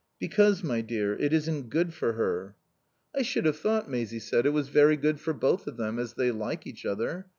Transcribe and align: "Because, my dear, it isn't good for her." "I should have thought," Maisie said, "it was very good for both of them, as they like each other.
"Because, 0.17 0.63
my 0.63 0.81
dear, 0.81 1.13
it 1.15 1.31
isn't 1.31 1.69
good 1.69 1.93
for 1.93 2.13
her." 2.13 2.55
"I 3.15 3.21
should 3.21 3.45
have 3.45 3.59
thought," 3.59 3.87
Maisie 3.87 4.17
said, 4.17 4.47
"it 4.47 4.49
was 4.49 4.69
very 4.69 4.97
good 4.97 5.19
for 5.19 5.31
both 5.31 5.67
of 5.67 5.77
them, 5.77 5.99
as 5.99 6.15
they 6.15 6.31
like 6.31 6.65
each 6.65 6.87
other. 6.87 7.27